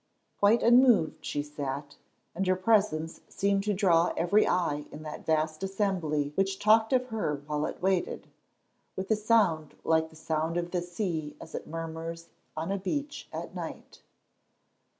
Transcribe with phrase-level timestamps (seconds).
[0.39, 1.97] Quite unmoved she sat,
[2.33, 7.05] and her presence seemed to draw every eye in that vast assembly which talked of
[7.09, 8.25] her while it waited,
[8.95, 13.29] with a sound like the sound of the sea as it murmurs on a beach
[13.31, 14.01] at night.